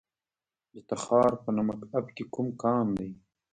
[0.73, 3.11] د تخار په نمک اب کې کوم کان دی؟